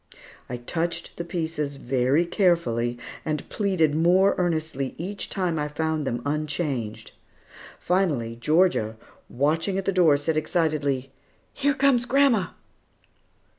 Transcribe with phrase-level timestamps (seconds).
[0.49, 6.07] I touched the pieces very carefully, and pleaded more earnestly each time that I found
[6.07, 7.11] them unchanged.
[7.77, 8.97] Finally, Georgia,
[9.29, 11.11] watching at the door, said excitedly,
[11.53, 12.47] "Here comes grandma!"